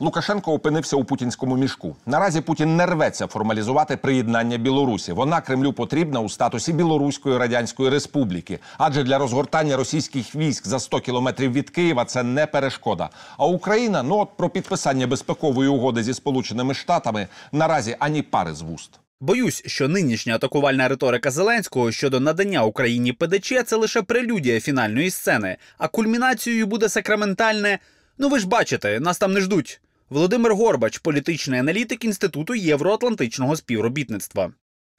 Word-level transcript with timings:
Лукашенко 0.00 0.52
опинився 0.52 0.96
у 0.96 1.04
путінському 1.04 1.56
мішку. 1.56 1.96
Наразі 2.06 2.40
Путін 2.40 2.76
не 2.76 2.86
рветься 2.86 3.26
формалізувати 3.26 3.96
приєднання 3.96 4.56
Білорусі. 4.56 5.12
Вона 5.12 5.40
Кремлю 5.40 5.72
потрібна 5.72 6.20
у 6.20 6.28
статусі 6.28 6.72
Білоруської 6.72 7.38
радянської 7.38 7.90
республіки, 7.90 8.58
адже 8.78 9.02
для 9.02 9.18
розгортання 9.18 9.76
російських 9.76 10.34
військ 10.34 10.66
за 10.66 10.80
100 10.80 11.00
кілометрів 11.00 11.52
від 11.52 11.70
Києва 11.70 12.04
це 12.04 12.22
не 12.22 12.46
перешкода. 12.46 13.10
А 13.38 13.46
Україна, 13.46 14.02
ну 14.02 14.18
от 14.18 14.28
про 14.36 14.48
підписання 14.48 15.06
безпекової 15.06 15.68
угоди 15.68 16.02
зі 16.02 16.14
Сполученими 16.14 16.74
Штатами 16.74 17.28
наразі 17.52 17.96
ані 17.98 18.22
пари 18.22 18.54
з 18.54 18.62
вуст. 18.62 18.90
Боюсь, 19.20 19.62
що 19.66 19.88
нинішня 19.88 20.34
атакувальна 20.34 20.88
риторика 20.88 21.30
Зеленського 21.30 21.92
щодо 21.92 22.20
надання 22.20 22.64
Україні 22.64 23.12
ПДЧ 23.12 23.52
це 23.66 23.76
лише 23.76 24.02
прелюдія 24.02 24.60
фінальної 24.60 25.10
сцени, 25.10 25.56
а 25.78 25.88
кульмінацією 25.88 26.66
буде 26.66 26.88
сакраментальне. 26.88 27.78
Ну 28.18 28.28
ви 28.28 28.38
ж 28.38 28.48
бачите, 28.48 29.00
нас 29.00 29.18
там 29.18 29.32
не 29.32 29.40
ждуть. 29.40 29.80
Володимир 30.10 30.54
Горбач, 30.54 30.98
політичний 30.98 31.60
аналітик 31.60 32.04
Інституту 32.04 32.54
євроатлантичного 32.54 33.56
співробітництва. 33.56 34.50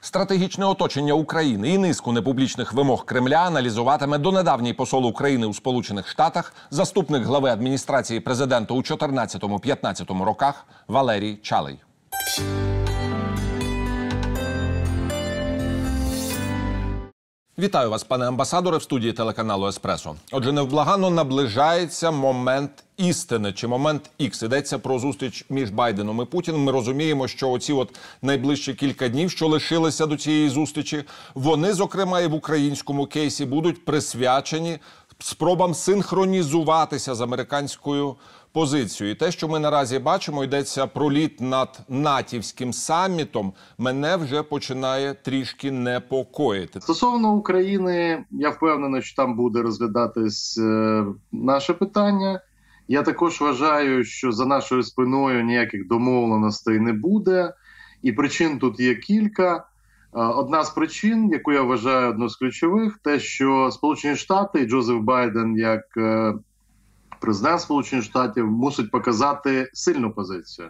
Стратегічне 0.02 0.66
оточення 0.66 1.14
України 1.14 1.70
і 1.70 1.78
низку 1.78 2.12
непублічних 2.12 2.74
вимог 2.74 3.06
Кремля 3.06 3.38
аналізуватиме 3.38 4.18
донедавній 4.18 4.74
посол 4.74 5.06
України 5.06 5.48
у 5.48 5.54
Сполучених 5.54 6.08
Штатах, 6.08 6.54
заступник 6.72 7.24
глави 7.24 7.50
адміністрації 7.50 8.20
президента 8.20 8.74
у 8.74 8.82
14-15 8.82 10.24
роках 10.24 10.66
Валерій 10.88 11.36
Чалий. 11.42 11.80
Вітаю 17.60 17.90
вас, 17.90 18.04
пане 18.04 18.28
амбасадоре, 18.28 18.78
в 18.78 18.84
студії 18.84 19.14
телеканалу 19.14 19.68
Еспресо. 19.68 20.16
Отже, 20.32 20.52
невблаганно 20.52 21.10
наближається 21.10 22.12
момент 22.12 22.72
істини 22.98 23.54
чи 23.54 23.68
момент 23.68 24.10
ікс. 24.18 24.42
Йдеться 24.42 24.80
про 24.80 25.00
зустріч 25.00 25.46
між 25.50 25.70
Байденом 25.70 26.22
і 26.22 26.26
Путіним. 26.26 26.64
Ми 26.64 26.72
розуміємо, 26.72 27.28
що 27.28 27.50
оці 27.50 27.74
от 27.74 28.00
найближчі 28.22 28.74
кілька 28.74 29.10
днів, 29.10 29.32
що 29.32 29.48
лишилися 29.48 30.06
до 30.06 30.18
цієї 30.18 30.50
зустрічі, 30.50 31.04
вони, 31.36 31.74
зокрема, 31.74 32.20
і 32.20 32.28
в 32.28 32.34
українському 32.34 33.06
кейсі 33.06 33.46
будуть 33.46 33.86
присвячені 33.86 34.80
спробам 35.20 35.74
синхронізуватися 35.74 37.16
з 37.16 37.22
американською 37.22 38.16
позицію. 38.52 39.12
І 39.12 39.16
те, 39.16 39.32
що 39.32 39.48
ми 39.48 39.60
наразі 39.60 40.00
бачимо, 40.00 40.44
йдеться 40.44 40.88
про 40.88 41.12
літ 41.12 41.42
над 41.42 41.80
натівським 41.90 42.74
самітом. 42.74 43.54
Мене 43.78 44.16
вже 44.16 44.44
починає 44.44 45.14
трішки 45.14 45.72
непокоїти. 45.72 46.82
Стосовно 46.82 47.34
України, 47.34 48.26
я 48.32 48.50
впевнений, 48.50 49.02
що 49.02 49.16
там 49.16 49.36
буде 49.36 49.62
розглядатись 49.62 50.58
е, 50.58 51.06
наше 51.32 51.74
питання. 51.74 52.42
Я 52.88 53.04
також 53.04 53.42
вважаю, 53.42 54.04
що 54.04 54.32
за 54.32 54.46
нашою 54.46 54.84
спиною 54.84 55.44
ніяких 55.44 55.88
домовленостей 55.88 56.80
не 56.80 56.94
буде, 56.94 57.54
і 58.02 58.12
причин 58.12 58.60
тут 58.60 58.80
є 58.80 58.96
кілька. 58.96 59.56
Е, 59.56 59.64
одна 60.14 60.64
з 60.64 60.70
причин, 60.70 61.30
яку 61.32 61.52
я 61.52 61.62
вважаю 61.62 62.10
одну 62.10 62.30
з 62.30 62.36
ключових, 62.36 63.00
те, 63.04 63.20
що 63.20 63.70
Сполучені 63.72 64.16
Штати 64.16 64.62
і 64.62 64.66
Джозеф 64.66 64.98
Байден, 64.98 65.58
як 65.58 65.84
е, 65.98 66.34
президент 67.20 67.62
Сполучених 67.62 68.06
Штатів 68.06 68.52
мусить 68.52 68.92
показати 68.92 69.70
сильну 69.74 70.12
позицію. 70.12 70.70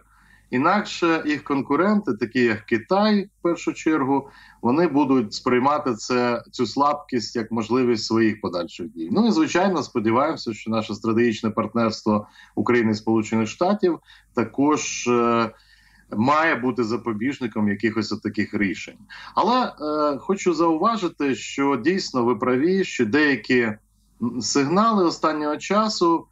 Інакше 0.49 1.23
їх 1.25 1.43
конкуренти, 1.43 2.13
такі 2.13 2.43
як 2.43 2.65
Китай, 2.65 3.29
в 3.39 3.41
першу 3.41 3.73
чергу, 3.73 4.29
вони 4.61 4.87
будуть 4.87 5.33
сприймати 5.33 5.93
це 5.93 6.43
цю 6.51 6.65
слабкість 6.65 7.35
як 7.35 7.51
можливість 7.51 8.05
своїх 8.05 8.41
подальших 8.41 8.87
дій. 8.89 9.09
Ну 9.11 9.27
і 9.27 9.31
звичайно, 9.31 9.83
сподіваємося, 9.83 10.53
що 10.53 10.71
наше 10.71 10.95
стратегічне 10.95 11.49
партнерство 11.49 12.27
України 12.55 12.91
і 12.91 12.95
Сполучених 12.95 13.47
Штатів 13.47 13.99
також 14.33 15.07
е, 15.07 15.49
має 16.17 16.55
бути 16.55 16.83
запобіжником 16.83 17.69
якихось 17.69 18.09
таких 18.09 18.53
рішень. 18.53 18.97
Але 19.36 19.65
е, 19.65 20.17
хочу 20.17 20.53
зауважити, 20.53 21.36
що 21.36 21.75
дійсно 21.75 22.23
ви 22.23 22.36
праві, 22.36 22.83
що 22.83 23.05
деякі 23.05 23.73
сигнали 24.41 25.05
останнього 25.05 25.57
часу. 25.57 26.25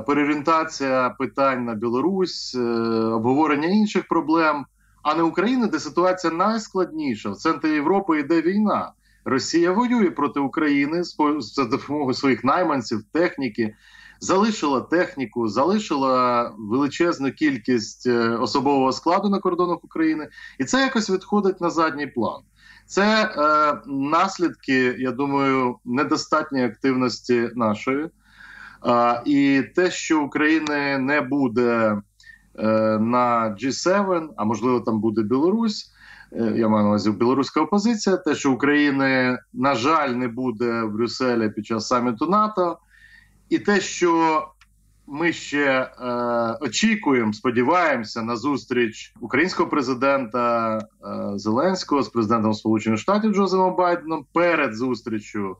Переорієнтація 0.00 1.10
питань 1.18 1.64
на 1.64 1.74
Білорусь, 1.74 2.54
е, 2.54 2.60
обговорення 3.04 3.68
інших 3.68 4.08
проблем, 4.08 4.66
а 5.02 5.14
не 5.14 5.22
України, 5.22 5.66
де 5.66 5.78
ситуація 5.78 6.32
найскладніша 6.32 7.30
в 7.30 7.36
центрі 7.36 7.70
Європи 7.70 8.20
йде 8.20 8.42
війна. 8.42 8.92
Росія 9.24 9.72
воює 9.72 10.10
проти 10.10 10.40
України 10.40 11.02
за 11.38 11.64
допомогою 11.64 12.14
своїх 12.14 12.44
найманців, 12.44 13.02
техніки, 13.12 13.74
залишила 14.20 14.80
техніку, 14.80 15.48
залишила 15.48 16.52
величезну 16.58 17.32
кількість 17.32 18.06
е, 18.06 18.28
особового 18.28 18.92
складу 18.92 19.28
на 19.28 19.38
кордонах 19.38 19.84
України, 19.84 20.28
і 20.58 20.64
це 20.64 20.80
якось 20.80 21.10
відходить 21.10 21.60
на 21.60 21.70
задній 21.70 22.06
план. 22.06 22.42
Це 22.86 23.24
е, 23.24 23.78
наслідки, 23.86 24.96
я 24.98 25.10
думаю, 25.10 25.76
недостатньої 25.84 26.64
активності 26.64 27.50
нашої. 27.54 28.10
І 29.24 29.62
те, 29.74 29.90
що 29.90 30.22
України 30.22 30.98
не 30.98 31.20
буде 31.20 31.96
е, 32.58 32.98
на 32.98 33.56
G7, 33.60 34.28
а 34.36 34.44
можливо 34.44 34.80
там 34.80 35.00
буде 35.00 35.22
Білорусь. 35.22 35.94
Е, 36.32 36.52
я 36.56 36.68
маю 36.68 36.82
на 36.82 36.88
увазі 36.88 37.10
білоруська 37.10 37.60
опозиція. 37.60 38.16
Те, 38.16 38.34
що 38.34 38.52
України, 38.52 39.38
на 39.52 39.74
жаль, 39.74 40.08
не 40.08 40.28
буде 40.28 40.82
в 40.82 40.92
Брюсселі 40.92 41.48
під 41.48 41.66
час 41.66 41.86
саміту 41.86 42.26
НАТО, 42.26 42.78
і 43.48 43.58
те, 43.58 43.80
що 43.80 44.42
ми 45.06 45.32
ще 45.32 45.66
е, 45.66 46.06
очікуємо, 46.60 47.32
сподіваємося 47.32 48.22
на 48.22 48.36
зустріч 48.36 49.14
українського 49.20 49.68
президента 49.68 50.78
е, 50.78 50.82
Зеленського 51.38 52.02
з 52.02 52.08
президентом 52.08 52.54
Сполучених 52.54 53.00
Штатів 53.00 53.34
Джозефом 53.34 53.76
Байденом 53.76 54.26
перед 54.32 54.74
зустрічю 54.74 55.56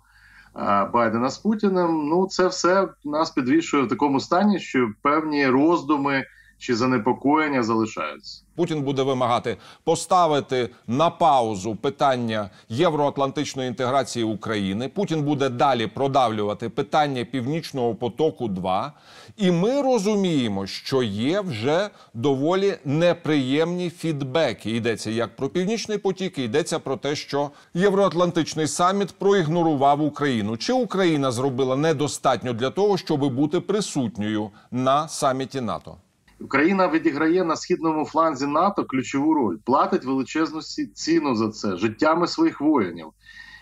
Байдена 0.92 1.30
з 1.30 1.38
Путіним. 1.38 2.08
Ну 2.08 2.26
це 2.26 2.46
все 2.46 2.88
нас 3.04 3.30
підвішує 3.30 3.82
в 3.82 3.88
такому 3.88 4.20
стані, 4.20 4.58
що 4.58 4.90
певні 5.02 5.46
роздуми 5.46 6.26
чи 6.64 6.76
занепокоєння 6.76 7.62
залишаються. 7.62 8.42
Путін 8.56 8.82
буде 8.82 9.02
вимагати 9.02 9.56
поставити 9.84 10.68
на 10.86 11.10
паузу 11.10 11.76
питання 11.76 12.50
євроатлантичної 12.68 13.68
інтеграції 13.68 14.24
України. 14.24 14.88
Путін 14.88 15.22
буде 15.22 15.48
далі 15.48 15.86
продавлювати 15.86 16.68
питання 16.68 17.24
Північного 17.24 17.94
потоку. 17.94 18.48
2 18.48 18.92
і 19.36 19.50
ми 19.50 19.82
розуміємо, 19.82 20.66
що 20.66 21.02
є 21.02 21.40
вже 21.40 21.90
доволі 22.14 22.74
неприємні 22.84 23.90
фідбеки. 23.90 24.70
Йдеться 24.70 25.10
як 25.10 25.36
про 25.36 25.48
північний 25.48 25.98
потік, 25.98 26.38
йдеться 26.38 26.78
про 26.78 26.96
те, 26.96 27.16
що 27.16 27.50
євроатлантичний 27.74 28.66
саміт 28.68 29.12
проігнорував 29.12 30.02
Україну. 30.02 30.56
Чи 30.56 30.72
Україна 30.72 31.32
зробила 31.32 31.76
недостатньо 31.76 32.52
для 32.52 32.70
того, 32.70 32.96
щоб 32.96 33.34
бути 33.34 33.60
присутньою 33.60 34.50
на 34.70 35.08
саміті 35.08 35.60
НАТО? 35.60 35.96
Україна 36.44 36.88
відіграє 36.88 37.44
на 37.44 37.56
східному 37.56 38.04
фланзі 38.04 38.46
НАТО 38.46 38.84
ключову 38.84 39.34
роль, 39.34 39.56
платить 39.64 40.04
величезну 40.04 40.62
ціну 40.94 41.34
за 41.34 41.48
це 41.48 41.76
життями 41.76 42.26
своїх 42.26 42.60
воїнів. 42.60 43.06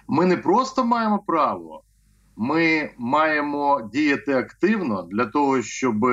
Ми 0.09 0.27
не 0.27 0.37
просто 0.37 0.85
маємо 0.85 1.19
право, 1.27 1.83
ми 2.37 2.91
маємо 2.99 3.91
діяти 3.93 4.35
активно 4.35 5.03
для 5.03 5.27
того, 5.27 5.63
щоб 5.63 6.05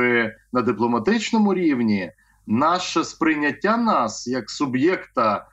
на 0.53 0.61
дипломатичному 0.61 1.53
рівні 1.53 2.11
наше 2.47 3.03
сприйняття 3.03 3.77
нас 3.77 4.27
як 4.27 4.49
суб'єкта 4.49 5.37
е, 5.37 5.45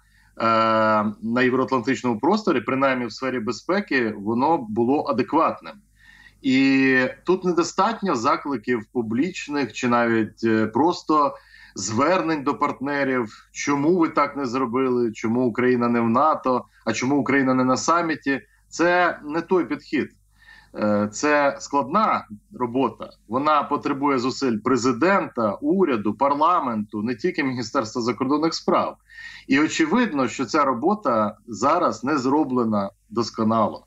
на 1.23 1.43
євроатлантичному 1.43 2.21
просторі, 2.21 2.61
принаймні 2.61 3.07
в 3.07 3.13
сфері 3.13 3.41
безпеки, 3.41 4.15
воно 4.17 4.59
було 4.59 5.05
адекватним. 5.05 5.75
І 6.47 6.99
тут 7.25 7.45
недостатньо 7.45 8.17
закликів 8.17 8.87
публічних 8.93 9.73
чи 9.73 9.89
навіть 9.89 10.45
е, 10.45 10.67
просто 10.67 11.35
звернень 11.75 12.43
до 12.43 12.55
партнерів, 12.55 13.49
чому 13.53 13.99
ви 13.99 14.09
так 14.09 14.37
не 14.37 14.47
зробили, 14.47 15.13
чому 15.13 15.47
Україна 15.47 15.89
не 15.89 16.01
в 16.01 16.09
НАТО, 16.09 16.65
а 16.85 16.93
чому 16.93 17.17
Україна 17.17 17.55
не 17.55 17.65
на 17.65 17.77
саміті. 17.77 18.41
Це 18.69 19.19
не 19.25 19.41
той 19.41 19.65
підхід. 19.65 20.11
Е, 20.75 21.09
це 21.13 21.57
складна 21.61 22.27
робота. 22.59 23.11
Вона 23.29 23.63
потребує 23.63 24.19
зусиль 24.19 24.59
президента, 24.65 25.53
уряду, 25.53 26.15
парламенту, 26.15 27.03
не 27.03 27.15
тільки 27.15 27.45
міністерства 27.45 28.03
закордонних 28.03 28.55
справ. 28.55 28.97
І 29.49 29.61
очевидно, 29.61 30.29
що 30.29 30.45
ця 30.45 30.65
робота 30.65 31.37
зараз 31.47 32.05
не 32.05 32.19
зроблена 32.19 32.91
досконало. 33.11 33.87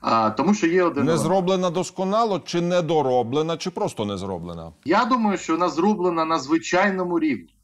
А 0.00 0.30
тому, 0.30 0.54
що 0.54 0.66
є 0.66 0.82
один 0.82 1.04
не 1.04 1.16
зроблена 1.16 1.70
досконало, 1.70 2.40
чи 2.40 2.60
недороблена, 2.60 3.56
чи 3.56 3.70
просто 3.70 4.04
не 4.04 4.16
зроблена. 4.16 4.72
Я 4.84 5.04
думаю, 5.04 5.38
що 5.38 5.52
вона 5.52 5.68
зроблена 5.68 6.24
на 6.24 6.38
звичайному 6.38 7.18
рівні. 7.18 7.54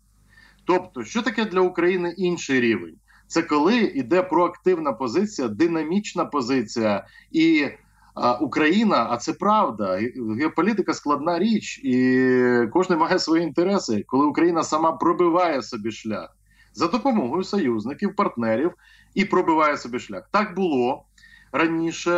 Тобто, 0.64 1.04
що 1.04 1.22
таке 1.22 1.44
для 1.44 1.60
України 1.60 2.14
інший 2.16 2.60
рівень? 2.60 2.94
Це 3.26 3.42
коли 3.42 3.76
йде 3.76 4.22
проактивна 4.22 4.92
позиція, 4.92 5.48
динамічна 5.48 6.24
позиція 6.24 7.06
і 7.32 7.68
а, 8.14 8.32
Україна, 8.32 9.06
а 9.10 9.16
це 9.16 9.32
правда. 9.32 10.00
Геополітика 10.38 10.94
складна 10.94 11.38
річ, 11.38 11.80
і 11.84 12.68
кожен 12.72 12.98
має 12.98 13.18
свої 13.18 13.42
інтереси, 13.42 14.04
коли 14.06 14.26
Україна 14.26 14.64
сама 14.64 14.92
пробиває 14.92 15.62
собі 15.62 15.90
шлях 15.92 16.36
за 16.74 16.86
допомогою 16.86 17.44
союзників, 17.44 18.16
партнерів 18.16 18.72
і 19.14 19.24
пробиває 19.24 19.76
собі 19.76 19.98
шлях. 19.98 20.28
Так 20.32 20.54
було 20.54 21.04
раніше, 21.52 22.10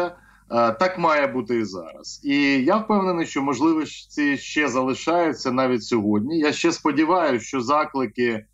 е, 0.50 0.72
так 0.72 0.98
має 0.98 1.26
бути 1.26 1.58
і 1.58 1.64
зараз. 1.64 2.20
І 2.25 2.64
я 2.64 2.76
впевнений, 2.76 3.26
що 3.26 3.42
можливості 3.42 4.36
ще 4.36 4.69
залишаються 4.69 5.52
навіть 5.52 5.84
сьогодні. 5.84 6.38
Я 6.38 6.52
ще 6.52 6.72
сподіваюся, 6.72 7.44
що 7.44 7.60
заклики. 7.60 8.44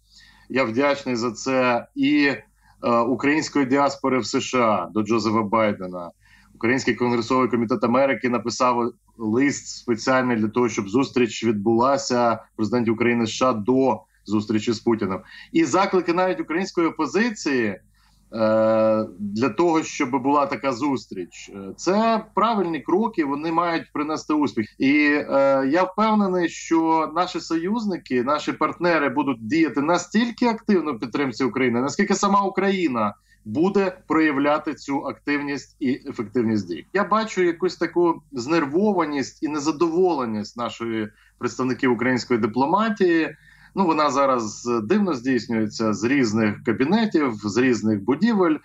Я 0.49 0.65
вдячний 0.65 1.17
за 1.17 1.33
це 1.33 1.87
і 1.95 2.27
е, 2.27 2.43
української 2.91 3.67
діаспори 3.67 4.19
в 4.19 4.27
США 4.27 4.89
до 4.95 5.03
Джозефа 5.03 5.43
Байдена. 5.43 6.11
Український 6.55 6.95
конгресовий 6.95 7.49
комітет 7.49 7.85
Америки 7.85 8.29
написав 8.29 8.93
лист 9.19 9.69
спеціальний 9.69 10.37
для 10.37 10.49
того, 10.49 10.69
щоб 10.69 10.89
зустріч 10.89 11.45
відбулася 11.45 12.39
президентів 12.57 12.95
України 12.95 13.27
США 13.27 13.53
до 13.53 14.01
зустрічі 14.27 14.73
з 14.73 14.81
Путіним. 14.81 15.21
І 15.53 15.65
заклики 15.65 16.13
навіть 16.13 16.41
української 16.41 16.87
опозиції 16.87 17.81
для 19.19 19.49
того, 19.49 19.83
щоб 19.83 20.23
була 20.23 20.47
така 20.47 20.73
зустріч. 20.73 21.51
Е, 21.55 21.73
Це 21.77 22.25
правильні 22.35 22.81
кроки, 22.81 23.25
вони 23.25 23.53
мають 23.53 23.93
принести 23.93 24.35
успіх. 24.35 24.75
І 24.79 24.91
е, 24.91 25.25
я 25.73 25.83
впевнений, 25.83 26.49
що 26.49 27.13
наші 27.15 27.41
союзники, 27.41 28.23
наші 28.23 28.53
партнери 28.53 29.09
будуть 29.09 29.47
діяти 29.47 29.81
настільки 29.81 30.47
активно 30.47 30.93
в 30.93 30.99
підтримці 30.99 31.45
України, 31.45 31.81
наскільки 31.81 32.15
сама 32.15 32.43
Україна. 32.43 33.15
Буде 33.47 33.97
проявляти 34.07 34.75
цю 34.75 35.01
активність 35.01 35.77
і 35.81 36.01
ефективність 36.07 36.69
дій. 36.69 36.87
Я 36.93 37.05
бачу 37.05 37.43
якусь 37.43 37.77
таку 37.77 38.23
знервованість 38.33 39.43
і 39.43 39.49
незадоволеність 39.49 40.57
нашої 40.57 41.09
представників 41.39 41.93
української 41.93 42.41
дипломатії. 42.41 43.37
Ну 43.75 43.87
вона 43.87 44.11
зараз 44.11 44.71
дивно 44.83 45.15
здійснюється 45.15 45.95
з 45.95 46.05
різних 46.05 46.65
кабінетів, 46.65 47.35
з 47.35 47.57
різних 47.57 48.03
будівель, 48.03 48.57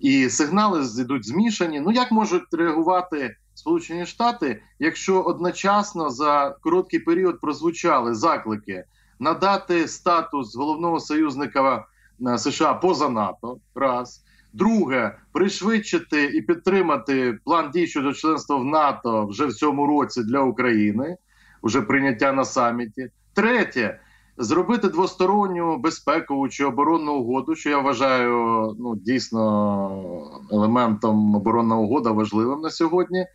і 0.00 0.30
сигнали 0.30 0.86
йдуть 1.00 1.26
змішані. 1.26 1.80
Ну 1.80 1.92
як 1.92 2.12
можуть 2.12 2.54
реагувати 2.54 3.36
Сполучені 3.54 4.06
Штати, 4.06 4.62
якщо 4.78 5.22
одночасно 5.22 6.10
за 6.10 6.56
короткий 6.60 7.00
період 7.00 7.40
прозвучали 7.40 8.14
заклики 8.14 8.84
надати 9.18 9.88
статус 9.88 10.56
головного 10.56 11.00
союзника 11.00 11.84
е, 12.26 12.38
США 12.38 12.74
поза 12.74 13.08
НАТО, 13.08 13.58
раз. 13.74 14.22
Друге, 14.52 15.18
пришвидшити 15.32 16.24
і 16.24 16.42
підтримати 16.42 17.38
план 17.44 17.70
дій 17.70 17.86
щодо 17.86 18.12
членства 18.12 18.56
в 18.56 18.64
НАТО 18.64 19.26
вже 19.26 19.46
в 19.46 19.54
цьому 19.54 19.86
році 19.86 20.22
для 20.22 20.40
України, 20.40 21.16
вже 21.62 21.82
прийняття 21.82 22.32
на 22.32 22.44
саміті. 22.44 23.08
Третє, 23.34 24.00
зробити 24.38 24.88
двосторонню 24.88 25.78
безпекову 25.78 26.48
чи 26.48 26.64
оборонну 26.64 27.14
угоду, 27.14 27.54
що 27.54 27.70
я 27.70 27.78
вважаю 27.78 28.30
ну 28.78 28.96
дійсно 28.96 30.46
елементом 30.52 31.34
оборонна 31.34 31.76
угода 31.76 32.10
важливим 32.10 32.60
на 32.60 32.70
сьогодні. 32.70 33.26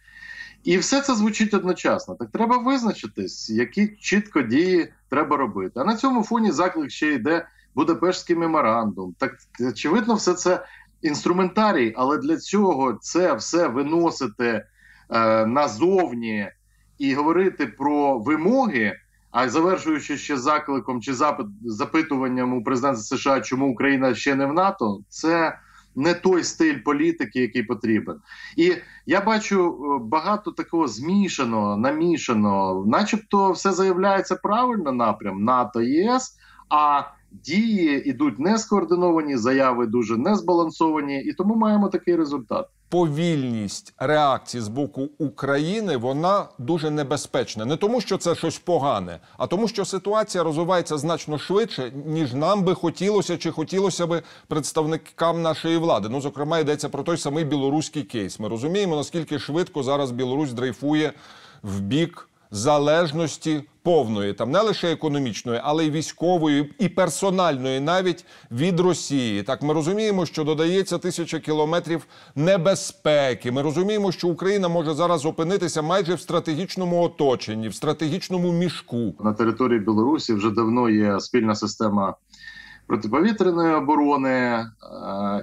І 0.64 0.78
все 0.78 1.02
це 1.02 1.16
звучить 1.16 1.54
одночасно. 1.54 2.16
Так 2.16 2.32
треба 2.32 2.58
визначитись, 2.58 3.50
які 3.50 3.88
чітко 3.88 4.42
дії 4.42 4.94
треба 5.10 5.38
робити. 5.38 5.74
А 5.76 5.84
на 5.84 5.96
цьому 5.96 6.24
фоні 6.24 6.52
заклик 6.52 6.92
ще 6.92 7.14
йде 7.14 7.48
Будапештський 7.76 8.36
меморандум. 8.36 9.16
Так 9.20 9.34
очевидно, 9.70 10.14
все 10.14 10.34
це 10.34 10.66
інструментарій, 11.02 11.94
але 11.98 12.18
для 12.18 12.38
цього 12.38 12.94
це 13.02 13.34
все 13.34 13.68
виносити 13.68 14.66
е, 15.10 15.46
назовні 15.46 16.50
і 16.98 17.14
говорити 17.14 17.68
про 17.68 18.20
вимоги. 18.20 18.96
А 19.32 19.50
завершуючи 19.50 20.18
ще 20.18 20.38
закликом 20.38 21.02
чи 21.02 21.14
запит 21.14 21.48
запитуванням 21.66 22.54
у 22.54 22.64
президента 22.64 23.02
США, 23.02 23.42
чому 23.42 23.72
Україна 23.72 24.16
ще 24.16 24.36
не 24.36 24.46
в 24.46 24.54
НАТО, 24.54 25.00
це 25.10 25.58
не 25.96 26.14
той 26.14 26.44
стиль 26.44 26.78
політики, 26.86 27.42
який 27.42 27.64
потрібен. 27.64 28.16
І 28.58 28.74
я 29.06 29.22
бачу 29.22 29.78
багато 30.04 30.52
такого 30.52 30.88
змішаного, 30.88 31.78
намішаного, 31.78 32.86
начебто, 32.86 33.52
все 33.52 33.72
заявляється 33.72 34.36
правильно 34.36 34.92
напрям 34.92 35.44
НАТО 35.44 35.82
ЄС. 35.82 36.38
а 36.70 37.04
дії 37.32 38.10
йдуть 38.10 38.40
не 38.40 38.58
скоординовані, 38.58 39.38
заяви 39.38 39.88
дуже 39.88 40.18
не 40.18 40.36
збалансовані, 40.36 41.24
і 41.24 41.34
тому 41.34 41.56
маємо 41.56 41.90
такий 41.90 42.16
результат. 42.16 42.70
Повільність 42.92 43.94
реакції 43.98 44.62
з 44.62 44.68
боку 44.68 45.10
України 45.18 45.98
вона 45.98 46.46
дуже 46.58 46.90
небезпечна. 46.90 47.66
Не 47.66 47.78
тому, 47.78 48.02
що 48.02 48.18
це 48.18 48.36
щось 48.36 48.60
погане, 48.60 49.20
а 49.38 49.48
тому, 49.48 49.68
що 49.68 49.86
ситуація 49.86 50.44
розвивається 50.44 50.98
значно 50.98 51.38
швидше, 51.38 51.92
ніж 52.06 52.34
нам 52.34 52.64
би 52.64 52.76
хотілося 52.76 53.38
чи 53.38 53.52
хотілося 53.52 54.08
би 54.08 54.22
представникам 54.48 55.42
нашої 55.42 55.78
влади. 55.78 56.10
Ну, 56.10 56.22
зокрема, 56.22 56.60
йдеться 56.60 56.90
про 56.90 57.04
той 57.04 57.18
самий 57.18 57.44
білоруський 57.46 58.04
кейс. 58.04 58.40
Ми 58.40 58.48
розуміємо, 58.48 58.96
наскільки 58.96 59.40
швидко 59.40 59.84
зараз 59.84 60.12
Білорусь 60.12 60.54
дрейфує 60.54 61.14
в 61.64 61.80
бік 61.80 62.30
залежності 62.52 63.62
повної, 63.84 64.34
там 64.34 64.52
не 64.52 64.62
лише 64.62 64.92
економічної, 64.92 65.62
але 65.64 65.86
й 65.86 65.92
військової 65.92 66.74
і 66.80 66.90
персональної, 66.90 67.80
навіть 67.80 68.26
від 68.52 68.80
Росії. 68.80 69.44
Так 69.44 69.62
ми 69.62 69.74
розуміємо, 69.74 70.26
що 70.26 70.44
додається 70.44 70.98
тисяча 70.98 71.40
кілометрів 71.40 72.06
небезпеки. 72.36 73.52
Ми 73.52 73.62
розуміємо, 73.62 74.12
що 74.12 74.28
Україна 74.28 74.68
може 74.68 74.94
зараз 74.94 75.26
опинитися 75.26 75.82
майже 75.82 76.14
в 76.14 76.20
стратегічному 76.20 77.04
оточенні, 77.04 77.68
в 77.68 77.76
стратегічному 77.76 78.52
мішку. 78.52 79.14
На 79.20 79.34
території 79.34 79.80
Білорусі 79.80 80.34
вже 80.34 80.50
давно 80.50 80.90
є 80.90 81.20
спільна 81.20 81.56
система. 81.56 82.16
Протиповітряної 82.88 83.76
оборони 83.76 84.30
е, 84.30 84.66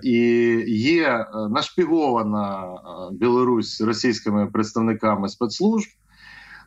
і 0.02 0.18
є 0.66 1.06
е, 1.06 1.26
нашпігована 1.48 2.64
е, 2.64 2.78
Білорусь 3.12 3.80
російськими 3.80 4.46
представниками 4.46 5.28
спецслужб. 5.28 5.88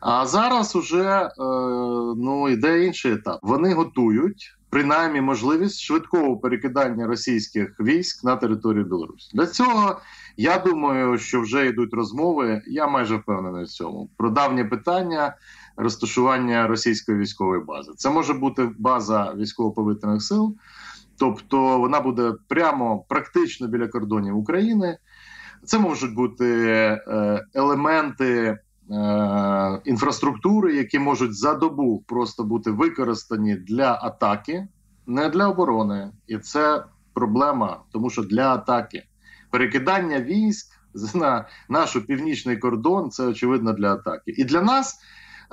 А 0.04 0.26
зараз 0.26 0.76
уже 0.76 1.02
е, 1.02 1.30
ну 2.16 2.48
йде 2.48 2.84
інший 2.84 3.12
етап. 3.12 3.38
Вони 3.42 3.74
готують 3.74 4.56
принаймні 4.70 5.20
можливість 5.20 5.80
швидкого 5.80 6.36
перекидання 6.36 7.06
російських 7.06 7.80
військ 7.80 8.24
на 8.24 8.36
територію 8.36 8.84
Білорусі. 8.84 9.36
Для 9.36 9.46
цього 9.46 10.00
я 10.36 10.58
думаю, 10.58 11.18
що 11.18 11.40
вже 11.40 11.66
йдуть 11.66 11.94
розмови. 11.94 12.62
Я 12.66 12.86
майже 12.86 13.16
впевнений 13.16 13.64
в 13.64 13.68
цьому 13.68 14.10
про 14.16 14.30
давнє 14.30 14.64
питання 14.64 15.36
розташування 15.76 16.66
російської 16.66 17.18
військової 17.18 17.60
бази. 17.60 17.92
Це 17.96 18.10
може 18.10 18.34
бути 18.34 18.70
база 18.78 19.34
військово-повітряних 19.36 20.22
сил, 20.22 20.56
тобто 21.18 21.78
вона 21.78 22.00
буде 22.00 22.32
прямо 22.48 23.04
практично 23.08 23.68
біля 23.68 23.88
кордонів 23.88 24.36
України. 24.36 24.98
Це 25.64 25.78
можуть 25.78 26.14
бути 26.14 26.66
е, 27.08 27.46
елементи. 27.54 28.58
Е, 28.92 29.80
інфраструктури, 29.84 30.74
які 30.74 30.98
можуть 30.98 31.34
за 31.34 31.54
добу 31.54 32.04
просто 32.06 32.44
бути 32.44 32.70
використані 32.70 33.54
для 33.54 33.98
атаки, 34.02 34.68
не 35.06 35.28
для 35.28 35.48
оборони, 35.48 36.10
і 36.26 36.38
це 36.38 36.84
проблема, 37.14 37.80
тому 37.92 38.10
що 38.10 38.22
для 38.22 38.54
атаки. 38.54 39.02
Перекидання 39.50 40.20
військ 40.20 40.66
на 41.14 41.46
наш 41.68 41.96
північний 41.96 42.56
кордон 42.56 43.10
це 43.10 43.26
очевидно 43.26 43.72
для 43.72 43.92
атаки. 43.92 44.34
І 44.36 44.44
для 44.44 44.62
нас 44.62 44.98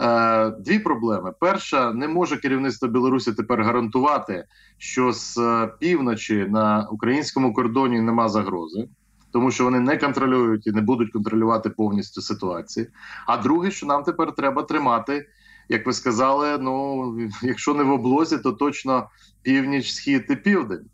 е, 0.01 0.49
дві 0.49 0.79
проблеми: 0.79 1.33
перша, 1.39 1.93
не 1.93 2.07
може 2.07 2.37
керівництво 2.37 2.87
Білорусі 2.87 3.33
тепер 3.33 3.63
гарантувати, 3.63 4.45
що 4.77 5.11
з 5.11 5.37
півночі 5.79 6.45
на 6.49 6.87
українському 6.91 7.53
кордоні 7.53 8.01
нема 8.01 8.29
загрози 8.29 8.89
тому 9.31 9.51
що 9.51 9.63
вони 9.63 9.79
не 9.79 9.97
контролюють 9.97 10.67
і 10.67 10.71
не 10.71 10.81
будуть 10.81 11.11
контролювати 11.11 11.69
повністю 11.69 12.21
ситуацію. 12.21 12.87
А 13.27 13.37
друге, 13.37 13.71
що 13.71 13.85
нам 13.85 14.03
тепер 14.03 14.35
треба 14.35 14.63
тримати, 14.63 15.27
як 15.69 15.85
ви 15.85 15.93
сказали, 15.93 16.57
ну 16.57 17.15
якщо 17.41 17.73
не 17.73 17.83
в 17.83 17.91
облозі, 17.91 18.37
то 18.37 18.51
точно 18.51 19.09
північ, 19.41 19.93
схід 19.93 20.25
і 20.29 20.35
південь. 20.35 20.85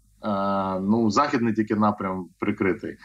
Ну, 0.81 1.11
західний 1.11 1.53
тільки 1.53 1.75
напрям 1.75 2.25
прикритий. 2.39 2.97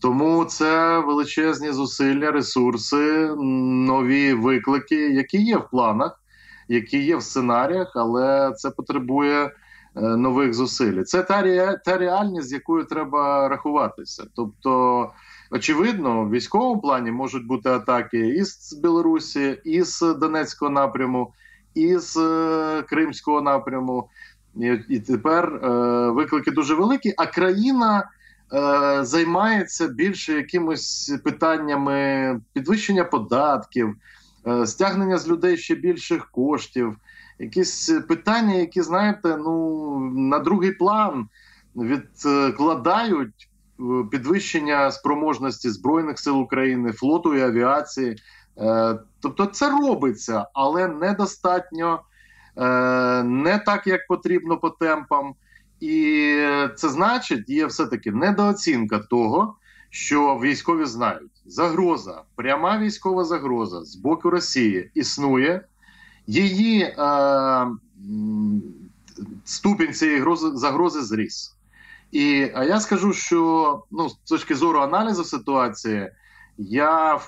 Тому 0.00 0.44
це 0.44 0.98
величезні 0.98 1.72
зусилля, 1.72 2.30
ресурси, 2.30 3.34
нові 3.36 4.32
виклики, 4.32 4.96
які 4.96 5.42
є 5.42 5.56
в 5.56 5.70
планах, 5.70 6.20
які 6.68 6.98
є 6.98 7.16
в 7.16 7.22
сценаріях, 7.22 7.92
але 7.94 8.52
це 8.56 8.70
потребує 8.70 9.44
Е, 9.46 9.50
нових 9.94 10.54
зусиль. 10.54 11.02
Це 11.02 11.22
та 11.22 11.76
та 11.76 11.98
реальність, 11.98 12.48
з 12.48 12.52
якою 12.52 12.84
треба 12.84 13.48
рахуватися. 13.48 14.24
Тобто, 14.34 15.10
очевидно, 15.50 16.24
в 16.24 16.30
військовому 16.30 16.80
плані 16.80 17.10
можуть 17.10 17.46
бути 17.46 17.68
атаки 17.68 18.18
і 18.18 18.44
з 18.44 18.72
Білорусі, 18.72 19.60
і 19.64 19.82
з 19.82 20.14
Донецького 20.14 20.70
напряму, 20.70 21.32
і 21.74 21.96
з 21.96 22.16
е, 22.16 22.82
Кримського 22.82 23.40
напряму. 23.40 24.08
І, 24.88 25.00
тепер 25.00 25.44
е, 25.54 25.68
виклики 26.10 26.50
дуже 26.50 26.74
великі. 26.74 27.14
А 27.16 27.26
країна 27.26 28.10
е, 28.52 29.04
займається 29.04 29.88
більше 29.88 30.32
якимось 30.32 31.14
питаннями 31.24 32.40
підвищення 32.52 33.04
податків, 33.04 33.88
е, 33.88 33.94
стягнення 34.66 35.18
з 35.18 35.28
людей 35.28 35.56
ще 35.56 35.74
більших 35.74 36.30
коштів, 36.30 36.96
якісь 37.38 37.90
питання, 38.08 38.54
які, 38.54 38.82
знаєте, 38.82 39.36
ну 39.36 39.98
на 40.14 40.38
другий 40.38 40.72
план 40.72 41.28
відкладають 41.76 43.48
е, 43.80 43.82
підвищення 44.10 44.90
спроможності 44.90 45.70
збройних 45.70 46.18
сил 46.18 46.40
України, 46.40 46.92
флоту 46.92 47.34
і 47.34 47.40
авіації. 47.40 48.16
Е, 48.58 48.98
Тобто, 49.20 49.46
це 49.46 49.70
робиться, 49.70 50.46
але 50.54 50.88
недостатньо, 50.88 52.02
е, 52.56 53.22
не 53.22 53.58
так, 53.58 53.86
як 53.86 54.06
потрібно 54.06 54.56
по 54.56 54.70
темпам. 54.70 55.34
І 55.80 56.36
це 56.76 56.88
значить, 56.88 57.48
є 57.48 57.66
все-таки 57.66 58.12
недооцінка 58.12 58.98
того, 58.98 59.56
що 59.90 60.34
військові 60.34 60.84
знають, 60.84 61.33
загроза, 61.46 62.22
пряма 62.36 62.78
військова 62.78 63.24
загроза 63.24 63.84
з 63.84 63.96
боку 63.96 64.30
Росії 64.30 64.90
існує. 64.94 65.64
Її 66.26 66.82
е, 66.82 66.96
ступінь 69.44 69.94
цієї 69.94 70.18
грози, 70.18 70.50
загрози 70.54 71.02
зріс. 71.02 71.54
І 72.12 72.50
а 72.54 72.64
я 72.64 72.80
скажу, 72.80 73.12
що 73.12 73.82
ну, 73.90 74.08
з 74.08 74.14
точки 74.14 74.54
зору 74.54 74.80
аналізу 74.80 75.24
ситуації, 75.24 76.10
я 76.58 77.20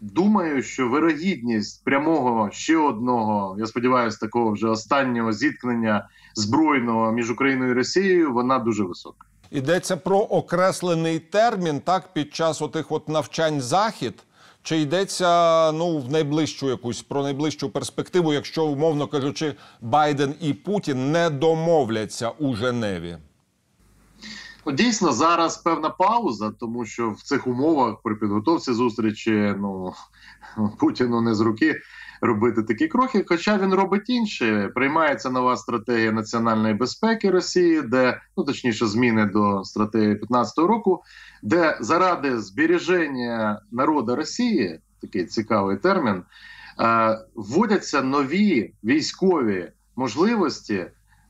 думаю, 0.00 0.62
що 0.62 0.88
вирогідність 0.88 1.84
прямого 1.84 2.50
ще 2.52 2.76
одного, 2.76 3.56
я 3.58 3.66
сподіваюся, 3.66 4.18
такого 4.18 4.52
вже 4.52 4.68
останнього 4.68 5.32
зіткнення 5.32 6.08
збройного 6.34 7.12
між 7.12 7.30
Україною 7.30 7.70
і 7.70 7.74
Росією, 7.74 8.32
вона 8.32 8.58
дуже 8.58 8.84
висока. 8.84 9.26
Йдеться 9.50 9.96
про 9.96 10.18
окреслений 10.18 11.18
термін, 11.18 11.80
так, 11.80 12.12
під 12.12 12.34
час 12.34 12.62
отих 12.62 12.92
от 12.92 13.08
навчань 13.08 13.60
захід. 13.60 14.14
Чи 14.62 14.80
йдеться 14.80 15.72
ну 15.72 15.98
в 15.98 16.10
найближчу 16.10 16.68
якусь 16.68 17.02
про 17.02 17.22
найближчу 17.22 17.70
перспективу, 17.70 18.32
якщо 18.32 18.66
умовно 18.66 19.06
кажучи, 19.06 19.54
Байден 19.80 20.34
і 20.40 20.54
Путін 20.54 21.12
не 21.12 21.30
домовляться 21.30 22.30
у 22.30 22.54
Женеві? 22.54 23.18
Дійсно, 24.66 25.12
зараз 25.12 25.56
певна 25.56 25.90
пауза, 25.90 26.52
тому 26.60 26.84
що 26.84 27.10
в 27.10 27.22
цих 27.22 27.46
умовах 27.46 27.96
при 28.02 28.14
підготовці 28.14 28.72
зустрічі 28.72 29.54
ну 29.58 29.92
Путіну 30.78 31.20
не 31.20 31.34
з 31.34 31.40
руки 31.40 31.80
робити 32.20 32.62
такі 32.62 32.88
кроки. 32.88 33.24
Хоча 33.28 33.58
він 33.58 33.74
робить 33.74 34.10
інше. 34.10 34.70
Приймається 34.74 35.30
нова 35.30 35.56
стратегія 35.56 36.12
національної 36.12 36.74
безпеки 36.74 37.30
Росії, 37.30 37.82
де 37.82 38.20
ну 38.36 38.44
точніше 38.44 38.86
зміни 38.86 39.26
до 39.26 39.64
стратегії 39.64 40.14
15-го 40.14 40.66
року, 40.66 41.02
де 41.42 41.78
заради 41.80 42.40
збереження 42.40 43.62
народу 43.72 44.16
Росії 44.16 44.80
такий 45.00 45.24
цікавий 45.24 45.76
термін, 45.76 46.22
е, 46.80 47.18
вводяться 47.34 48.02
нові 48.02 48.74
військові 48.84 49.72
можливості 49.96 50.86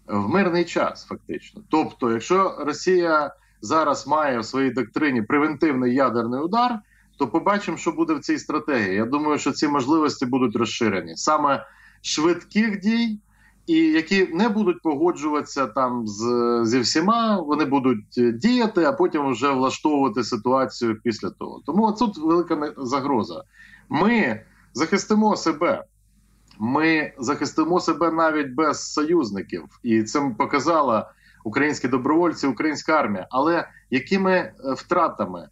в 0.07 0.29
мирний 0.29 0.65
час, 0.65 1.07
фактично. 1.07 1.63
Тобто, 1.71 2.13
якщо 2.13 2.57
Росія 2.67 3.35
зараз 3.61 4.07
має 4.07 4.39
в 4.39 4.45
своїй 4.45 4.71
доктрині 4.71 5.23
превентивний 5.23 5.95
ядерний 5.95 6.41
удар, 6.41 6.79
то 7.21 7.29
побачимо, 7.29 7.77
що 7.77 7.93
буде 7.93 8.15
в 8.15 8.21
цій 8.21 8.39
стратегії. 8.39 8.95
Я 8.95 9.05
думаю, 9.05 9.39
що 9.39 9.53
ці 9.53 9.69
можливості 9.69 10.27
будуть 10.27 10.57
розширені 10.57 11.17
саме 11.17 11.67
швидких 12.03 12.81
дій, 12.81 13.19
і 13.67 13.77
які 13.77 14.27
не 14.27 14.49
будуть 14.49 14.83
погоджуватися 14.83 15.67
там 15.67 16.07
з, 16.07 16.25
зі 16.65 16.81
всіма, 16.81 17.41
вони 17.41 17.65
будуть 17.65 18.19
е, 18.19 18.33
діяти, 18.33 18.85
а 18.85 18.93
потім 18.93 19.31
вже 19.31 19.53
влаштовувати 19.53 20.25
ситуацію 20.25 21.01
після 21.05 21.31
того. 21.31 21.63
Тому 21.67 21.93
тут 21.93 22.19
велика 22.19 22.73
загроза. 22.77 23.43
Ми 23.89 24.41
захистимо 24.73 25.37
себе. 25.37 25.85
Ми 26.59 27.13
захистимо 27.19 27.81
себе 27.81 28.11
навіть 28.11 28.55
без 28.55 28.93
союзників, 28.93 29.65
і 29.83 30.03
це 30.03 30.35
показала 30.39 31.11
українські 31.45 31.89
добровольці, 31.89 32.47
українська 32.47 32.93
армія. 32.93 33.27
Але 33.31 33.69
якими 33.91 34.33
е, 34.33 34.53
втратами, 34.77 35.49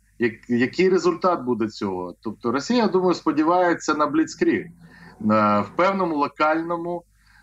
який 0.48 0.88
результат 0.88 1.42
буде 1.44 1.68
цього? 1.68 2.14
Тобто 2.20 2.52
Росія, 2.52 2.82
я 2.82 2.88
думаю, 2.88 3.14
сподівається 3.14 3.94
на 3.94 4.06
бліцкріг 4.06 4.66
в 5.20 5.66
певному 5.76 6.16
локальному 6.16 7.02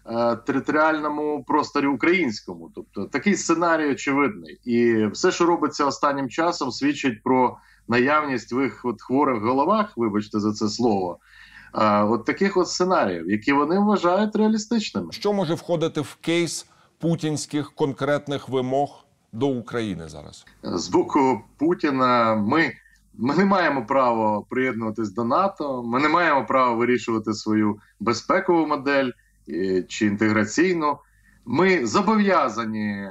е, 0.10 0.36
територіальному 0.36 1.44
просторі 1.48 1.88
українському. 1.88 2.72
Тобто 2.75 3.05
такий 3.05 3.36
сценарій 3.36 3.91
очевидний, 3.91 4.60
і 4.63 5.05
все, 5.08 5.32
що 5.32 5.46
робиться 5.46 5.86
останнім 5.86 6.29
часом, 6.29 6.72
свідчить 6.72 7.24
про 7.24 7.58
наявність 7.88 8.53
в 8.53 8.63
їх 8.63 8.86
от 8.86 9.01
хворих 9.01 9.44
головах, 9.44 9.94
вибачте 9.98 10.39
за 10.39 10.53
це 10.53 10.67
слово. 10.70 11.17
е, 11.75 12.03
От 12.03 12.25
таких 12.25 12.58
от 12.58 12.67
сценаріїв, 12.70 13.29
які 13.29 13.53
вони 13.53 13.79
вважають 13.79 14.36
реалістичними. 14.36 15.08
Що 15.12 15.34
може 15.34 15.53
входити 15.53 16.01
в 16.01 16.15
кейс 16.22 16.65
путінських 17.00 17.72
конкретних 17.72 18.50
вимог 18.50 19.04
до 19.36 19.48
України 19.48 20.08
зараз? 20.08 20.46
з 20.63 20.88
боку 20.88 21.42
Путіна 21.58 22.36
ми, 22.36 22.74
ми 23.13 23.36
не 23.36 23.46
маємо 23.46 23.86
права 23.86 24.42
приєднуватись 24.50 25.13
до 25.13 25.24
НАТО, 25.24 25.84
ми 25.84 26.00
не 26.00 26.10
маємо 26.10 26.46
права 26.46 26.74
вирішувати 26.75 27.34
свою 27.34 27.80
безпекову 28.00 28.68
модель 28.68 29.12
е, 29.50 29.84
чи 29.84 30.06
інтеграційну. 30.06 30.98
Ми 31.46 31.86
зобов'язані 31.86 33.10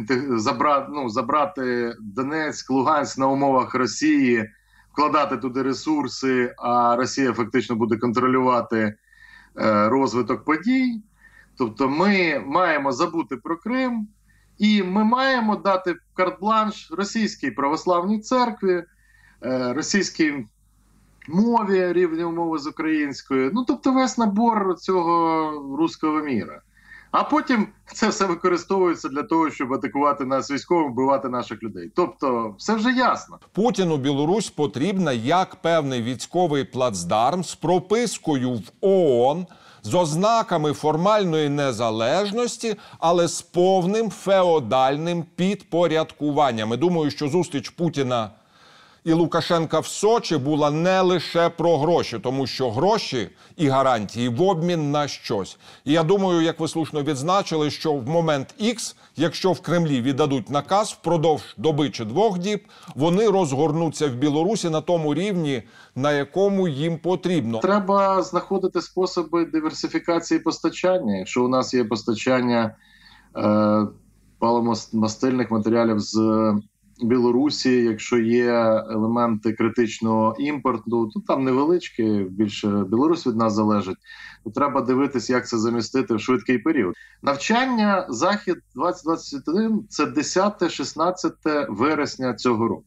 е, 0.00 0.06
забрати, 0.30 0.86
ну, 0.94 1.08
забрати 1.08 1.94
Донецьк, 2.00 2.70
Луганськ 2.70 3.18
на 3.18 3.26
умовах 3.26 3.74
Росії, 3.74 4.50
вкладати 4.92 5.36
туди 5.36 5.62
ресурси, 5.62 6.54
а 6.58 6.96
Росія 6.96 7.32
фактично 7.32 7.76
буде 7.76 7.96
контролювати 7.96 8.78
е, 8.78 9.88
розвиток 9.88 10.44
подій. 10.44 11.02
Тобто, 11.58 11.88
ми 11.88 12.42
маємо 12.46 12.92
забути 12.92 13.36
про 13.36 13.56
Крим, 13.56 14.08
і 14.58 14.82
ми 14.82 15.04
маємо 15.04 15.56
дати 15.56 15.96
карт-бланш 16.14 16.94
російській 16.96 17.50
православній 17.50 18.18
церкві, 18.18 18.84
е, 19.42 19.72
російській 19.72 20.46
мові 21.28 21.92
рівні 21.92 22.24
умови 22.24 22.58
з 22.58 22.66
українською. 22.66 23.50
Ну 23.54 23.64
тобто, 23.64 23.92
весь 23.92 24.18
набор 24.18 24.76
цього 24.78 25.76
руського 25.78 26.20
міра. 26.20 26.60
А 27.10 27.24
потім 27.24 27.68
це 27.92 28.08
все 28.08 28.26
використовується 28.26 29.08
для 29.08 29.22
того, 29.22 29.50
щоб 29.50 29.72
атакувати 29.72 30.24
нас 30.24 30.50
військовим, 30.50 30.92
вбивати 30.92 31.28
наших 31.28 31.62
людей. 31.62 31.90
Тобто, 31.94 32.54
все 32.58 32.74
вже 32.74 32.92
ясно. 32.92 33.38
Путіну 33.52 33.96
Білорусь 33.96 34.50
потрібна 34.50 35.12
як 35.12 35.56
певний 35.56 36.02
військовий 36.02 36.64
плацдарм 36.64 37.44
з 37.44 37.54
пропискою 37.54 38.52
в 38.52 38.70
ООН, 38.80 39.46
з 39.86 39.94
ознаками 39.94 40.72
формальної 40.72 41.48
незалежності, 41.48 42.76
але 42.98 43.28
з 43.28 43.42
повним 43.42 44.10
феодальним 44.10 45.24
підпорядкуванням. 45.36 46.78
Думаю, 46.78 47.10
що 47.10 47.28
зустріч 47.28 47.68
Путіна 47.70 48.30
і 49.06 49.12
Лукашенка 49.12 49.80
в 49.80 49.86
Сочі 49.86 50.36
була 50.36 50.70
не 50.70 51.00
лише 51.00 51.48
про 51.48 51.78
гроші, 51.78 52.18
тому 52.18 52.46
що 52.46 52.70
гроші 52.70 53.28
і 53.56 53.68
гарантії 53.68 54.28
в 54.28 54.42
обмін 54.42 54.90
на 54.90 55.08
щось. 55.08 55.58
І 55.84 55.92
я 55.92 56.02
думаю, 56.02 56.40
як 56.40 56.60
ви 56.60 56.68
слушно 56.68 57.02
відзначили, 57.02 57.70
що 57.70 57.92
в 57.92 58.08
момент 58.08 58.54
X, 58.60 58.94
якщо 59.16 59.52
в 59.52 59.60
Кремлі 59.60 60.00
віддадуть 60.00 60.50
наказ 60.50 60.96
впродовж 61.00 61.42
доби 61.56 61.90
чи 61.90 62.04
двох 62.04 62.38
діб, 62.38 62.60
вони 62.94 63.30
розгорнуться 63.30 64.08
в 64.08 64.14
Білорусі 64.14 64.70
на 64.70 64.80
тому 64.80 65.14
рівні, 65.14 65.62
на 65.94 66.12
якому 66.12 66.68
їм 66.68 66.98
потрібно. 66.98 67.58
Треба 67.58 68.22
знаходити 68.22 68.82
способи 68.82 69.44
диверсифікації 69.44 70.40
постачання. 70.40 71.16
Якщо 71.16 71.44
у 71.44 71.48
нас 71.48 71.74
є 71.74 71.84
постачання 71.84 72.74
е, 73.36 73.86
паливомастильних 74.38 75.50
матеріалів 75.50 76.00
з 76.00 76.16
Білорусі, 77.02 77.70
якщо 77.70 78.18
є 78.18 78.52
елементи 78.90 79.52
критичного 79.52 80.36
імпорту, 80.38 81.10
то 81.14 81.20
там 81.20 81.44
невеличкі, 81.44 82.26
більше 82.30 82.68
Білорусь 82.68 83.26
від 83.26 83.36
нас 83.36 83.54
залежить. 83.54 83.96
То 84.44 84.50
треба 84.50 84.80
дивитися, 84.80 85.32
як 85.32 85.48
це 85.48 85.58
замістити 85.58 86.14
в 86.14 86.20
швидкий 86.20 86.58
період. 86.58 86.94
Навчання 87.22 88.06
захід 88.08 88.56
2021– 88.74 89.84
це 89.88 90.04
10-16 90.04 91.32
вересня 91.68 92.34
цього 92.34 92.68
року. 92.68 92.84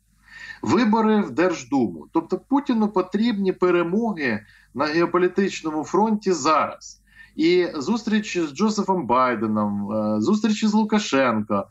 Вибори 0.61 1.21
в 1.21 1.31
Держдуму. 1.31 2.07
Тобто 2.13 2.39
Путіну 2.49 2.87
потрібні 2.87 3.53
перемоги 3.53 4.45
на 4.73 4.85
геополітичному 4.85 5.83
фронті 5.83 6.31
зараз. 6.31 7.01
І 7.35 7.67
зустрічі 7.75 8.41
з 8.41 8.53
Джозефом 8.53 9.07
Байденом, 9.07 9.91
е, 9.91 10.21
зустрічі 10.21 10.67
з 10.67 10.73
Лукашенко 10.73 11.65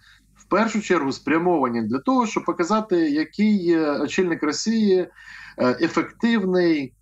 першу 0.48 0.80
чергу 0.80 1.12
спрямовані 1.12 1.82
для 1.82 1.98
того, 1.98 2.26
щоб 2.26 2.44
показати, 2.44 2.96
який 2.96 3.78
очільник 3.78 4.42
Росії 4.42 5.08
е, 5.58 5.78
ефективний 5.80 6.92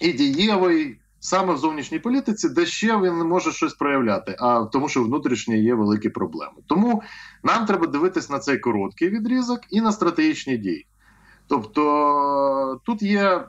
і 0.00 0.12
дієвий 0.12 0.98
саме 1.20 1.54
в 1.54 1.58
зовнішній 1.58 1.98
політиці, 1.98 2.48
де 2.48 2.66
ще 2.66 2.96
він 2.96 3.18
не 3.18 3.24
може 3.24 3.52
щось 3.52 3.74
проявляти, 3.74 4.36
а 4.38 4.64
тому, 4.64 4.88
що 4.88 5.02
внутрішньо 5.02 5.54
є 5.54 5.74
великі 5.74 6.08
проблеми. 6.08 6.52
Тому 6.66 7.02
нам 7.44 7.66
треба 7.66 7.86
дивитись 7.86 8.30
на 8.30 8.38
цей 8.38 8.58
короткий 8.58 9.08
відрізок 9.08 9.60
і 9.70 9.80
на 9.80 9.92
стратегічні 9.92 10.56
дії. 10.56 10.86
Тобто 11.48 12.80
тут 12.84 13.02
є 13.02 13.44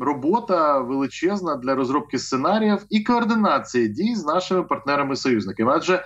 робота 0.00 0.78
величезна 0.78 1.56
для 1.56 1.74
розробки 1.74 2.18
сценаріїв 2.18 2.78
і 2.90 3.00
координації 3.00 3.88
дій 3.88 4.14
з 4.14 4.24
нашими 4.24 4.62
партнерами-союзниками. 4.62 5.72
Адже 5.76 6.04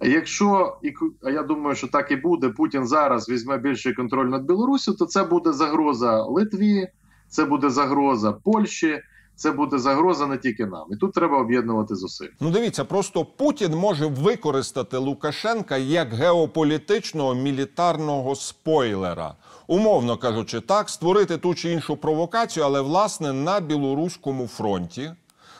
якщо 0.00 0.76
і 0.82 0.92
а 1.22 1.30
я 1.30 1.42
думаю, 1.42 1.76
що 1.76 1.88
так 1.88 2.10
і 2.10 2.16
буде, 2.16 2.48
Путін 2.48 2.86
зараз 2.86 3.28
візьме 3.28 3.58
більший 3.58 3.94
контроль 3.94 4.26
над 4.26 4.44
Білорусю, 4.44 4.94
то 4.94 5.06
це 5.06 5.24
буде 5.24 5.52
загроза 5.52 6.22
Литві, 6.22 6.88
це 7.28 7.44
буде 7.44 7.70
загроза 7.70 8.32
Польщі, 8.32 9.02
це 9.36 9.50
буде 9.50 9.78
загроза 9.78 10.26
не 10.26 10.38
тільки 10.38 10.66
нам. 10.66 10.86
І 10.90 10.96
тут 10.96 11.12
треба 11.12 11.38
об'єднувати 11.38 11.94
зусиль. 11.94 12.28
Ну, 12.40 12.50
дивіться, 12.50 12.84
просто 12.84 13.24
Путін 13.24 13.74
може 13.74 14.06
використати 14.06 14.96
Лукашенка 14.96 15.76
як 15.76 16.14
геополітичного 16.14 17.34
мілітарного 17.34 18.34
спойлера. 18.34 19.34
Умовно 19.66 20.16
кажучи, 20.16 20.60
так, 20.60 20.88
створити 20.88 21.38
ту 21.38 21.54
чи 21.54 21.70
іншу 21.70 21.96
провокацію, 21.96 22.66
але 22.66 22.80
власне 22.80 23.32
на 23.32 23.60
білоруському 23.60 24.46
фронті. 24.46 25.12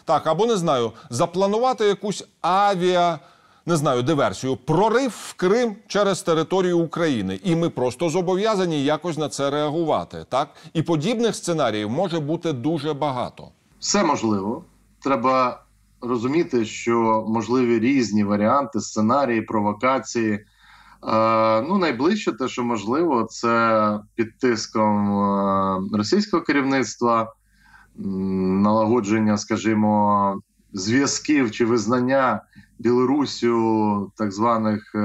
Так, 0.04 0.26
або 0.26 0.46
не 0.46 0.56
знаю, 0.56 0.92
запланувати 1.10 1.84
якусь 1.84 2.24
авіа, 2.40 3.18
не 3.66 3.76
знаю, 3.76 4.02
диверсію, 4.02 4.56
прорив 4.56 5.10
в 5.10 5.34
Крим 5.34 5.76
через 5.86 6.22
територію 6.22 6.78
України. 6.78 7.40
І 7.44 7.56
ми 7.56 7.70
просто 7.70 8.08
зобов'язані 8.08 8.84
якось 8.84 9.18
на 9.18 9.28
це 9.28 9.50
реагувати. 9.50 10.24
Так? 10.28 10.48
І 10.72 10.82
подібних 10.82 11.36
сценаріїв 11.36 11.90
може 11.90 12.20
бути 12.20 12.52
дуже 12.52 12.94
багато. 12.94 13.48
Все 13.78 14.04
можливо. 14.04 14.64
Треба 15.02 15.62
розуміти, 16.00 16.64
що 16.64 17.24
можливі 17.28 17.78
різні 17.78 18.24
варіанти, 18.24 18.80
сценарії, 18.80 19.42
провокації. 19.42 20.32
Е, 20.32 20.46
ну, 21.60 21.78
найближче 21.78 22.32
те, 22.32 22.48
що 22.48 22.64
можливо, 22.64 23.24
це 23.24 23.98
під 24.14 24.38
тиском 24.38 25.20
е, 25.92 25.96
російського 25.96 26.42
керівництва, 26.42 27.32
налагодження, 27.96 29.38
скажімо, 29.38 30.40
зв'язків 30.72 31.50
чи 31.50 31.64
визнання 31.64 32.40
Білорусю 32.78 34.12
так 34.16 34.32
званих 34.32 34.94
е, 34.94 34.98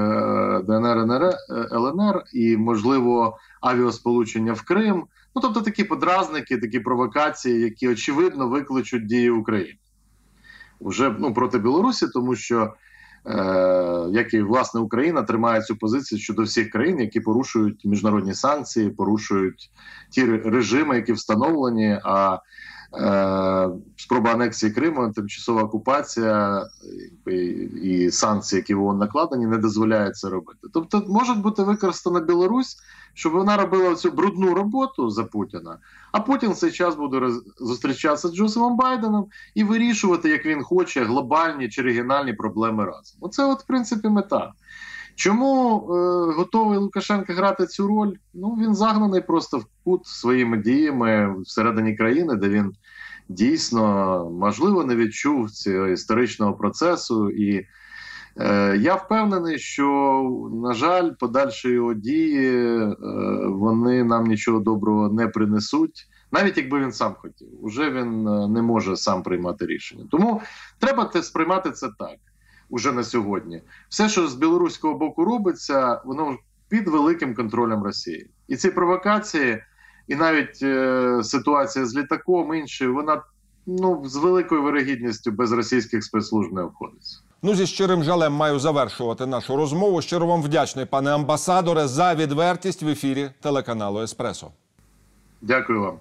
ДНР, 0.67 0.97
НР, 0.97 1.23
е, 1.23 1.35
ЛНР 1.71 2.23
і, 2.33 2.57
можливо, 2.57 3.37
авіасполучення 3.61 4.53
в 4.53 4.61
Крим. 4.61 5.03
Ну, 5.35 5.41
тобто 5.41 5.61
такі 5.61 5.83
подразники, 5.83 6.57
такі 6.57 6.79
провокації, 6.79 7.61
які 7.61 7.89
очевидно 7.89 8.47
викличуть 8.47 9.05
дії 9.05 9.29
України 9.29 9.79
вже 10.81 11.15
ну, 11.19 11.33
проти 11.33 11.59
Білорусі, 11.59 12.07
тому 12.07 12.35
що 12.35 12.73
е, 13.25 13.35
як 14.11 14.33
і 14.33 14.41
власне 14.41 14.81
Україна 14.81 15.23
тримає 15.23 15.61
цю 15.61 15.75
позицію 15.75 16.19
щодо 16.19 16.43
всіх 16.43 16.69
країн, 16.69 16.99
які 16.99 17.19
порушують 17.19 17.85
міжнародні 17.85 18.33
санкції, 18.33 18.89
порушують 18.89 19.71
ті 20.09 20.25
режими, 20.25 20.95
які 20.95 21.13
встановлені. 21.13 21.99
А 22.03 22.39
спроба 23.97 24.31
анексії 24.33 24.71
Криму, 24.71 25.11
тимчасова 25.11 25.63
окупація 25.63 26.65
і, 27.83 28.11
санкції, 28.11 28.57
які 28.57 28.73
в 28.73 28.83
ООН 28.83 28.97
накладені, 28.97 29.45
не 29.45 29.57
дозволяють 29.57 30.17
це 30.17 30.29
робити. 30.29 30.59
Тобто, 30.73 31.03
може 31.07 31.33
бути 31.33 31.63
використана 31.63 32.19
Білорусь, 32.19 32.77
щоб 33.13 33.33
вона 33.33 33.57
робила 33.57 33.95
цю 33.95 34.11
брудну 34.11 34.53
роботу 34.53 35.09
за 35.09 35.23
Путіна. 35.23 35.77
А 36.11 36.19
Путін 36.19 36.51
в 36.51 36.55
цей 36.55 36.71
час 36.71 36.95
буде 36.95 37.17
роз- 37.17 37.41
зустрічатися 37.59 38.27
з 38.27 38.35
Джозефом 38.35 38.77
Байденом 38.77 39.27
і 39.55 39.63
вирішувати, 39.63 40.29
як 40.29 40.45
він 40.45 40.63
хоче, 40.63 41.03
глобальні 41.03 41.69
чи 41.69 41.81
регіональні 41.81 42.33
проблеми 42.33 42.85
разом. 42.85 43.17
Оце, 43.21 43.45
от, 43.45 43.61
в 43.61 43.65
принципі, 43.65 44.09
мета. 44.09 44.53
Чому 45.19 45.75
е, 45.77 46.33
готовий 46.33 46.77
Лукашенко 46.77 47.33
грати 47.33 47.65
цю 47.65 47.87
роль? 47.87 48.13
Ну 48.33 48.57
він 48.61 48.75
загнаний 48.75 49.21
просто 49.21 49.57
в 49.57 49.65
кут 49.83 50.07
своїми 50.07 50.57
діями 50.57 51.35
всередині 51.41 51.95
країни, 51.95 52.35
де 52.35 52.49
він 52.49 52.73
дійсно 53.29 53.83
можливо 54.39 54.83
не 54.83 54.95
відчув 54.95 55.51
цього 55.51 55.87
історичного 55.87 56.53
процесу. 56.53 57.29
І 57.29 57.67
е, 58.37 58.77
я 58.77 58.95
впевнений, 58.95 59.59
що 59.59 60.23
на 60.63 60.73
жаль, 60.73 61.11
подальші 61.19 61.69
його 61.69 61.93
дії 61.93 62.61
е, 62.61 62.95
вони 63.47 64.03
нам 64.03 64.23
нічого 64.23 64.59
доброго 64.59 65.09
не 65.09 65.27
принесуть. 65.27 66.07
Навіть 66.31 66.57
якби 66.57 66.79
він 66.79 66.91
сам 66.91 67.15
хотів, 67.17 67.47
уже 67.61 67.91
він 67.91 68.27
е, 68.27 68.47
не 68.47 68.61
може 68.61 68.95
сам 68.95 69.23
приймати 69.23 69.65
рішення. 69.65 70.05
Тому 70.11 70.41
треба 70.79 71.05
те 71.05 71.23
сприймати 71.23 71.71
це 71.71 71.89
так 71.99 72.17
уже 72.69 72.91
на 72.91 73.03
сьогодні. 73.03 73.61
Все, 73.89 74.09
що 74.09 74.27
з 74.27 74.35
білоруського 74.35 74.93
боку 74.93 75.25
робиться, 75.25 76.01
воно 76.05 76.37
під 76.69 76.87
великим 76.87 77.35
контролем 77.35 77.83
Росії. 77.83 78.29
І 78.47 78.55
ці 78.55 78.71
провокації, 78.71 79.63
і 80.07 80.15
навіть 80.15 80.59
е, 80.63 81.19
ситуація 81.23 81.85
з 81.85 81.95
літаком 81.95 82.53
інший, 82.53 82.87
вона 82.87 83.21
ну 83.65 84.01
з 84.05 84.15
великою 84.15 84.63
вирогідністю 84.63 85.31
без 85.31 85.51
російських 85.51 86.03
спецслужб 86.03 86.53
не 86.53 86.61
обходиться. 86.61 87.19
Ну, 87.41 87.55
зі 87.55 87.67
щирим 87.67 88.03
жалем 88.03 88.33
маю 88.33 88.59
завершувати 88.59 89.25
нашу 89.25 89.55
розмову. 89.55 90.01
Щиро 90.01 90.27
вам 90.27 90.41
вдячний, 90.41 90.85
пане 90.85 91.11
амбасадоре, 91.11 91.87
за 91.87 92.15
відвертість 92.15 92.83
в 92.83 92.87
ефірі 92.87 93.29
телеканалу 93.41 94.01
Еспресо. 94.01 94.51
Дякую 95.41 95.81
вам. 95.81 95.99